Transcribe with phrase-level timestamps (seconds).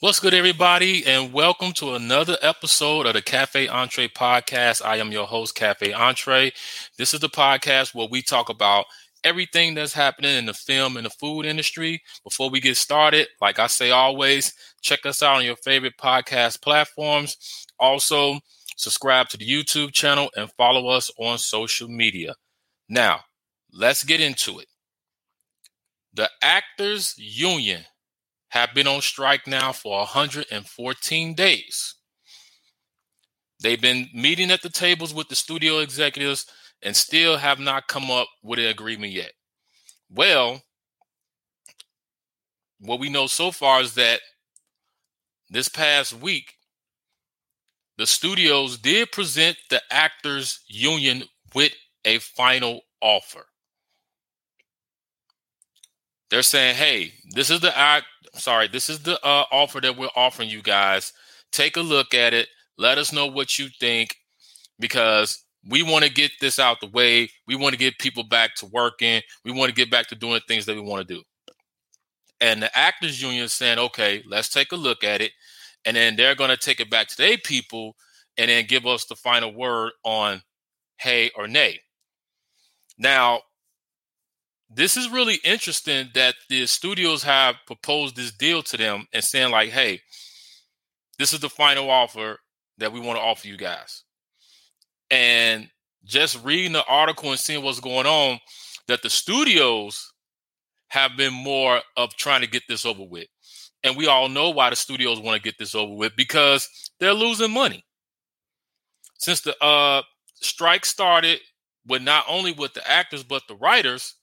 [0.00, 4.84] What's good, everybody, and welcome to another episode of the Cafe Entree podcast.
[4.84, 6.52] I am your host, Cafe Entree.
[6.98, 8.84] This is the podcast where we talk about
[9.22, 12.02] everything that's happening in the film and the food industry.
[12.22, 14.52] Before we get started, like I say always,
[14.82, 17.36] check us out on your favorite podcast platforms.
[17.78, 18.40] Also,
[18.76, 22.34] subscribe to the YouTube channel and follow us on social media.
[22.88, 23.20] Now,
[23.72, 24.66] let's get into it.
[26.12, 27.84] The Actors Union
[28.54, 31.96] have been on strike now for 114 days.
[33.60, 36.46] They've been meeting at the tables with the studio executives
[36.80, 39.32] and still have not come up with an agreement yet.
[40.08, 40.62] Well,
[42.78, 44.20] what we know so far is that
[45.50, 46.52] this past week,
[47.98, 51.24] the studios did present the actors union
[51.56, 51.72] with
[52.04, 53.46] a final offer.
[56.34, 58.06] They're saying, "Hey, this is the act.
[58.34, 61.12] Sorry, this is the uh, offer that we're offering you guys.
[61.52, 62.48] Take a look at it.
[62.76, 64.16] Let us know what you think,
[64.80, 67.30] because we want to get this out the way.
[67.46, 69.22] We want to get people back to working.
[69.44, 71.22] We want to get back to doing things that we want to do."
[72.40, 75.30] And the actors union is saying, "Okay, let's take a look at it,"
[75.84, 77.94] and then they're going to take it back to their people,
[78.36, 80.42] and then give us the final word on
[80.98, 81.80] hey or nay.
[82.98, 83.42] Now,
[84.74, 89.50] this is really interesting that the studios have proposed this deal to them and saying
[89.50, 90.00] like hey
[91.18, 92.38] this is the final offer
[92.78, 94.02] that we want to offer you guys.
[95.10, 95.68] And
[96.04, 98.40] just reading the article and seeing what's going on
[98.88, 100.12] that the studios
[100.88, 103.26] have been more of trying to get this over with.
[103.82, 106.68] And we all know why the studios want to get this over with because
[107.00, 107.84] they're losing money.
[109.18, 110.02] Since the uh
[110.34, 111.38] strike started
[111.86, 114.16] with not only with the actors but the writers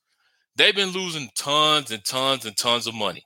[0.55, 3.25] they've been losing tons and tons and tons of money.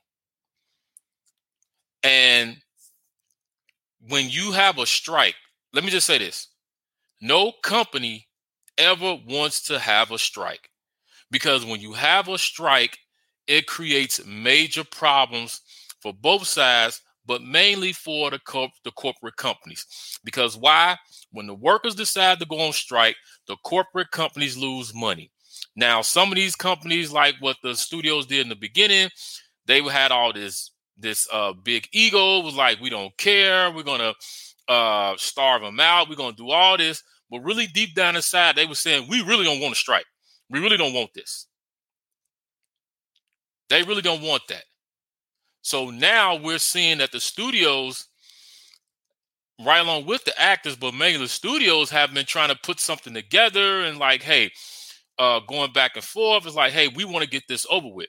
[2.02, 2.56] And
[4.08, 5.34] when you have a strike,
[5.72, 6.48] let me just say this
[7.20, 8.28] no company
[8.78, 10.70] ever wants to have a strike
[11.30, 12.98] because when you have a strike,
[13.46, 15.60] it creates major problems
[16.00, 18.38] for both sides, but mainly for the,
[18.84, 20.18] the corporate companies.
[20.24, 20.96] Because why?
[21.32, 23.16] When the workers decide to go on strike,
[23.48, 25.30] the corporate companies lose money.
[25.76, 29.10] Now, some of these companies, like what the studios did in the beginning,
[29.66, 32.40] they had all this this uh big ego.
[32.40, 33.70] was like, we don't care.
[33.70, 34.14] We're gonna
[34.68, 36.08] uh starve them out.
[36.08, 37.02] We're gonna do all this.
[37.30, 40.06] But really, deep down inside, they were saying, we really don't want to strike.
[40.48, 41.46] We really don't want this.
[43.68, 44.62] They really don't want that.
[45.62, 48.06] So now we're seeing that the studios,
[49.64, 53.12] right along with the actors, but mainly the studios, have been trying to put something
[53.12, 54.52] together and like, hey,
[55.18, 56.46] uh, going back and forth.
[56.46, 58.08] It's like, hey, we want to get this over with.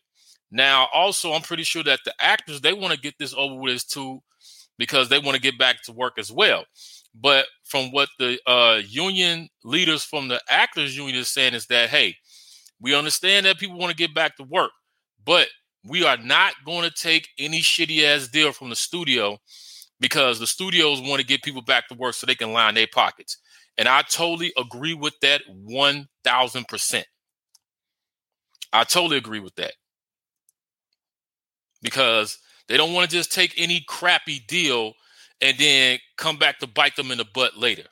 [0.51, 3.87] Now, also, I'm pretty sure that the actors they want to get this over with
[3.87, 4.21] too,
[4.77, 6.65] because they want to get back to work as well.
[7.13, 11.89] But from what the uh, union leaders from the actors union is saying is that,
[11.89, 12.15] hey,
[12.79, 14.71] we understand that people want to get back to work,
[15.25, 15.47] but
[15.83, 19.37] we are not going to take any shitty ass deal from the studio
[19.99, 22.87] because the studios want to get people back to work so they can line their
[22.91, 23.37] pockets.
[23.77, 27.03] And I totally agree with that 1000%.
[28.73, 29.73] I totally agree with that.
[31.81, 34.93] Because they don't want to just take any crappy deal
[35.41, 37.85] and then come back to bite them in the butt later.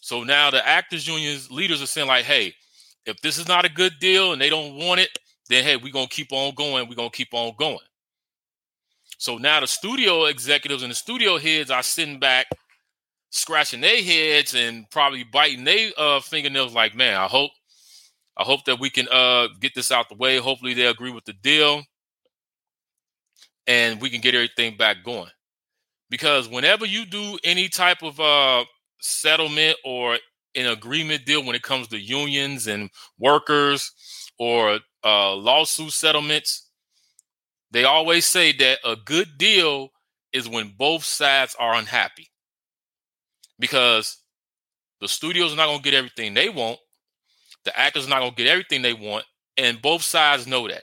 [0.00, 2.54] So now the actors unions leaders are saying like, "Hey,
[3.06, 5.10] if this is not a good deal and they don't want it,
[5.48, 6.88] then hey, we're going to keep on going.
[6.88, 7.78] We're going to keep on going."
[9.18, 12.46] So now the studio executives and the studio heads are sitting back
[13.32, 17.50] scratching their heads and probably biting their uh, fingernails like, man, I hope
[18.36, 20.38] I hope that we can uh, get this out the way.
[20.38, 21.82] Hopefully they agree with the deal
[23.66, 25.30] and we can get everything back going.
[26.08, 28.64] Because whenever you do any type of uh,
[29.00, 30.18] settlement or
[30.54, 33.92] an agreement deal when it comes to unions and workers
[34.38, 36.70] or uh, lawsuit settlements,
[37.70, 39.90] they always say that a good deal
[40.32, 42.31] is when both sides are unhappy
[43.62, 44.18] because
[45.00, 46.80] the studios not to get everything they want.
[47.64, 49.24] The actors not to get everything they want.
[49.56, 50.82] And both sides know that.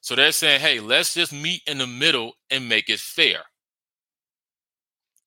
[0.00, 3.38] So they're saying, hey, let's just meet in the middle and make it fair.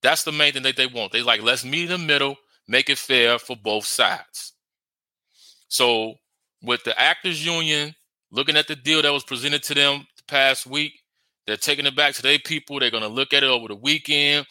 [0.02, 1.12] That's the main thing that they want.
[1.12, 2.36] They like, let's meet in the middle,
[2.68, 4.52] make it fair for both sides.
[5.68, 6.16] So
[6.62, 7.94] with the actors union
[8.30, 10.92] looking at the deal that was presented to them the past week,
[11.46, 12.78] they're taking it back to their people.
[12.78, 14.46] They're to look at it over the weekend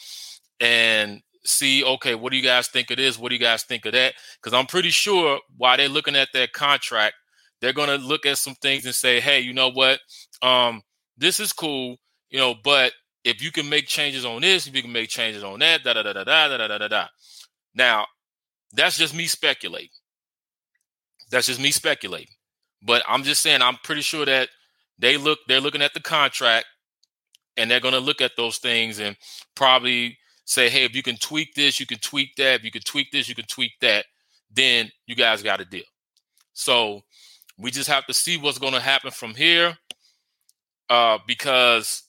[0.59, 3.17] and see, okay, what do you guys think of this?
[3.17, 4.13] What do you guys think of that?
[4.41, 7.15] Because I'm pretty sure while they're looking at that contract,
[7.61, 9.99] they're to look at some things and say, hey, you know what?
[10.41, 10.81] Um,
[11.17, 11.97] this is cool,
[12.29, 12.93] you know, but
[13.23, 15.93] if you can make changes on this, if you can make changes on that, da
[15.93, 17.07] da da da da da da da da.
[17.75, 18.05] Now,
[18.73, 19.89] that's just me speculating.
[21.31, 22.33] That's just me speculating.
[22.81, 24.49] But I'm just saying, I'm pretty sure that
[24.97, 26.65] they look, they're looking at the contract
[27.57, 29.17] and they're going to look at those things and
[29.55, 30.17] probably
[30.49, 32.55] say, hey, if you can tweak this, you can tweak that.
[32.55, 34.05] If you can tweak this, you can tweak that.
[34.51, 35.83] Then you guys got a deal.
[36.53, 37.03] So
[37.55, 39.77] we just have to see what's going to happen from here.
[40.89, 42.01] Uh, because,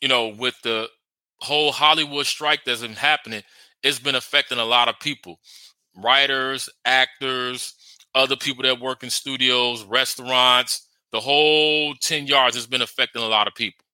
[0.00, 0.88] you know, with the
[1.40, 3.42] whole Hollywood strike that's been happening,
[3.82, 5.40] it's been affecting a lot of people
[5.96, 7.74] writers, actors,
[8.14, 13.26] other people that work in studios, restaurants, the whole 10 yards has been affecting a
[13.26, 13.84] lot of people.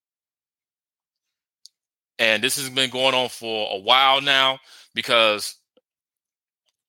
[2.19, 4.59] And this has been going on for a while now
[4.95, 5.57] because,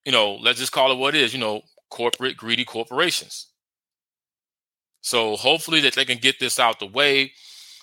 [0.06, 3.48] you know, let's just call it what it is, you know, corporate, greedy corporations.
[5.02, 7.32] So hopefully that they can get this out the way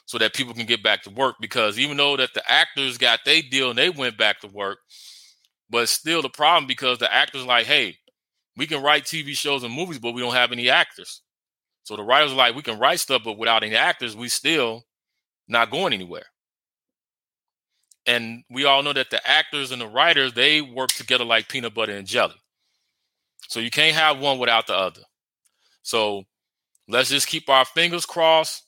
[0.07, 3.21] so that people can get back to work because even though that the actors got
[3.25, 4.79] their deal and they went back to work,
[5.71, 7.97] but still the problem because the actors like, hey,
[8.57, 11.23] we can write TV shows and movies, but we don't have any actors.
[11.83, 14.85] So the writers are like, we can write stuff, but without any actors, we still
[15.49, 16.27] not going anywhere.
[18.07, 21.75] And we all know that the actors and the writers, they work together like peanut
[21.75, 22.41] butter and jelly.
[23.49, 25.03] So you can't have one without the other.
[25.83, 26.25] So
[26.89, 28.63] let's just keep our fingers crossed.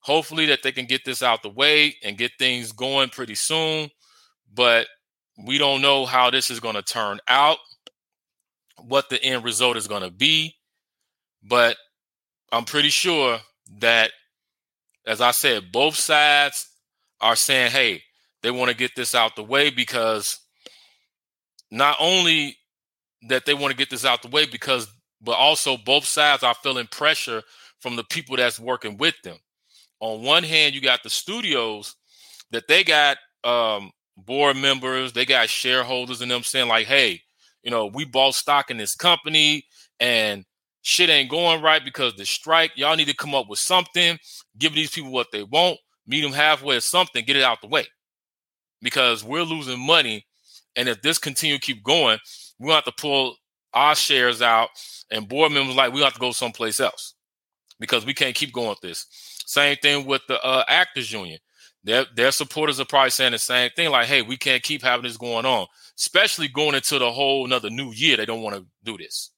[0.00, 3.90] Hopefully that they can get this out the way and get things going pretty soon.
[4.52, 4.86] But
[5.44, 7.58] we don't know how this is going to turn out,
[8.76, 10.56] what the end result is going to be.
[11.42, 11.76] But
[12.52, 13.38] I'm pretty sure
[13.78, 14.10] that,
[15.06, 16.68] as I said, both sides
[17.20, 18.02] are saying, hey,
[18.44, 20.38] they want to get this out the way because
[21.70, 22.58] not only
[23.28, 24.86] that they want to get this out the way because
[25.22, 27.42] but also both sides are feeling pressure
[27.80, 29.38] from the people that's working with them.
[30.00, 31.96] On one hand, you got the studios
[32.50, 37.22] that they got um, board members, they got shareholders and them saying like, "Hey,
[37.62, 39.64] you know, we bought stock in this company
[40.00, 40.44] and
[40.82, 42.72] shit ain't going right because the strike.
[42.76, 44.18] Y'all need to come up with something,
[44.58, 47.68] give these people what they want, meet them halfway or something, get it out the
[47.68, 47.86] way."
[48.84, 50.24] Because we're losing money
[50.76, 52.18] and if this continue to keep going,
[52.60, 53.36] we have to pull
[53.72, 54.68] our shares out
[55.10, 57.14] and board members like we have to go someplace else
[57.80, 59.06] because we can't keep going with this.
[59.46, 61.38] Same thing with the uh, actors union.
[61.82, 65.02] Their their supporters are probably saying the same thing, like, "Hey, we can't keep having
[65.02, 65.66] this going on,
[65.98, 68.16] especially going into the whole another new year.
[68.16, 69.32] They don't want to do this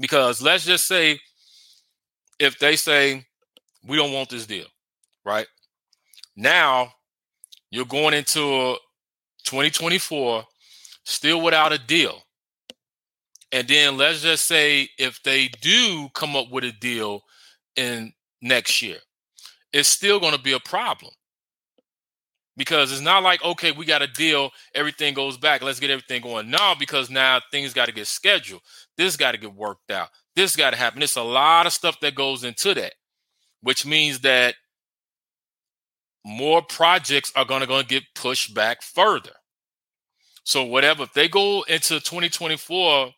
[0.00, 1.20] because let's just say
[2.38, 3.24] if they say
[3.86, 4.66] we don't want this deal,
[5.24, 5.46] right?
[6.36, 6.92] Now
[7.70, 8.76] you're going into
[9.44, 10.44] 2024
[11.04, 12.22] still without a deal.
[13.50, 17.22] And then let's just say if they do come up with a deal
[17.76, 18.12] in
[18.42, 18.98] next year,
[19.72, 21.12] it's still going to be a problem.
[22.56, 26.20] Because it's not like, okay, we got a deal, everything goes back, let's get everything
[26.20, 26.50] going.
[26.50, 28.62] No, because now things got to get scheduled.
[28.96, 30.08] This got to get worked out.
[30.34, 31.00] This got to happen.
[31.00, 32.94] It's a lot of stuff that goes into that,
[33.62, 34.56] which means that
[36.28, 39.32] more projects are going to get pushed back further.
[40.44, 43.12] So whatever, if they go into 2024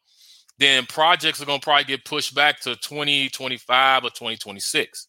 [0.61, 5.09] then projects are going to probably get pushed back to 2025 or 2026.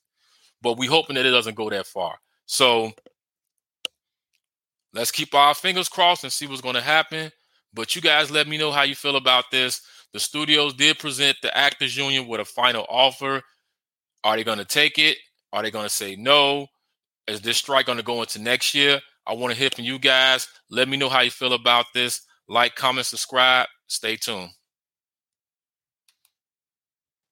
[0.61, 2.17] But we're hoping that it doesn't go that far.
[2.45, 2.93] So
[4.93, 7.31] let's keep our fingers crossed and see what's going to happen.
[7.73, 9.81] But you guys let me know how you feel about this.
[10.13, 13.41] The studios did present the Actors Union with a final offer.
[14.23, 15.17] Are they going to take it?
[15.51, 16.67] Are they going to say no?
[17.27, 18.99] Is this strike going to go into next year?
[19.27, 20.47] I want to hear from you guys.
[20.69, 22.21] Let me know how you feel about this.
[22.47, 23.67] Like, comment, subscribe.
[23.87, 24.49] Stay tuned.